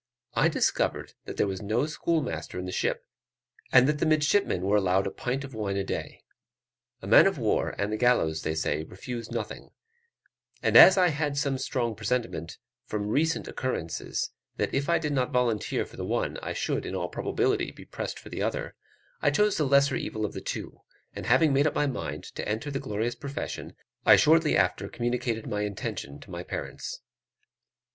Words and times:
I 0.33 0.47
discovered 0.47 1.13
that 1.25 1.37
there 1.37 1.45
was 1.45 1.61
no 1.61 1.85
schoolmaster 1.85 2.57
in 2.57 2.65
the 2.65 2.71
ship, 2.71 3.05
and 3.71 3.87
that 3.87 3.99
the 3.99 4.07
midshipmen 4.07 4.63
were 4.63 4.75
allowed 4.77 5.05
a 5.05 5.11
pint 5.11 5.43
of 5.43 5.53
wine 5.53 5.77
a 5.77 5.83
day. 5.83 6.23
A 7.03 7.07
man 7.07 7.27
of 7.27 7.37
war, 7.37 7.75
and 7.77 7.93
the 7.93 7.97
gallows, 7.97 8.41
they 8.41 8.55
say, 8.55 8.83
refuse 8.83 9.29
nothing; 9.29 9.69
and 10.63 10.75
as 10.75 10.97
I 10.97 11.09
had 11.09 11.37
some 11.37 11.59
strong 11.59 11.93
presentiment 11.93 12.57
from 12.83 13.09
recent 13.09 13.47
occurrences, 13.47 14.31
that 14.57 14.73
if 14.73 14.89
I 14.89 14.97
did 14.97 15.13
not 15.13 15.29
volunteer 15.29 15.85
for 15.85 15.97
the 15.97 16.03
one, 16.03 16.37
I 16.41 16.53
should, 16.53 16.83
in 16.83 16.95
all 16.95 17.07
probability, 17.07 17.69
be 17.69 17.85
pressed 17.85 18.17
for 18.17 18.29
the 18.29 18.41
other, 18.41 18.73
I 19.21 19.29
chose 19.29 19.57
the 19.57 19.67
lesser 19.67 19.95
evil 19.95 20.25
of 20.25 20.33
the 20.33 20.41
two; 20.41 20.81
and 21.13 21.27
having 21.27 21.53
made 21.53 21.67
up 21.67 21.75
my 21.75 21.85
mind 21.85 22.23
to 22.33 22.49
enter 22.49 22.71
the 22.71 22.79
glorious 22.79 23.13
profession, 23.13 23.75
I 24.03 24.15
shortly 24.15 24.57
after 24.57 24.89
communicated 24.89 25.45
my 25.45 25.61
intention 25.61 26.19
to 26.21 26.31
my 26.31 26.41
parents. 26.41 27.01